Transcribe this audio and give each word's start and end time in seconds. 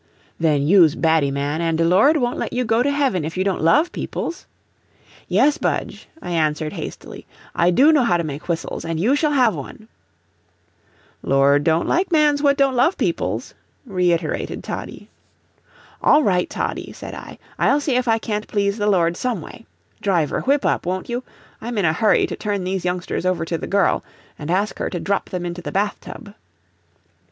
"Then 0.39 0.63
you's 0.65 0.95
baddy 0.95 1.29
man, 1.31 1.61
an' 1.61 1.75
de 1.75 1.85
Lord 1.85 2.17
won't 2.17 2.39
let 2.39 2.53
you 2.53 2.65
go 2.65 2.81
to 2.81 2.89
heaven 2.89 3.23
if 3.23 3.37
you 3.37 3.43
don't 3.43 3.61
love 3.61 3.91
peoples." 3.91 4.47
"Yes, 5.27 5.59
Budge," 5.59 6.09
I 6.23 6.31
answered 6.31 6.73
hastily, 6.73 7.27
"I 7.53 7.69
do 7.69 7.91
know 7.91 8.03
how 8.03 8.17
to 8.17 8.23
make 8.23 8.49
whistles, 8.49 8.83
and 8.83 8.99
you 8.99 9.15
shall 9.15 9.33
have 9.33 9.53
one." 9.53 9.89
"Lord 11.21 11.63
don't 11.63 11.87
like 11.87 12.11
mans 12.11 12.41
what 12.41 12.57
don't 12.57 12.73
love 12.75 12.97
peoples," 12.97 13.53
reiterated 13.85 14.63
Toddie. 14.63 15.07
"All 16.01 16.23
right, 16.23 16.49
Toddie," 16.49 16.93
said 16.93 17.13
I. 17.13 17.37
"I'll 17.59 17.79
see 17.79 17.95
if 17.95 18.07
I 18.07 18.17
can't 18.17 18.47
please 18.47 18.79
the 18.79 18.87
Lord 18.87 19.15
some 19.15 19.39
way. 19.39 19.67
Driver, 20.01 20.41
whip 20.41 20.65
up, 20.65 20.87
won't 20.87 21.09
you? 21.09 21.21
I'm 21.61 21.77
in 21.77 21.85
a 21.85 21.93
hurry 21.93 22.25
to 22.25 22.35
turn 22.35 22.63
these 22.63 22.83
youngsters 22.85 23.23
over 23.23 23.45
to 23.45 23.55
the 23.59 23.67
girl, 23.67 24.03
and 24.39 24.49
ask 24.49 24.79
her 24.79 24.89
to 24.89 24.99
drop 24.99 25.29
them 25.29 25.45
into 25.45 25.61
the 25.61 25.71
bath 25.71 25.99
tub." 26.01 26.33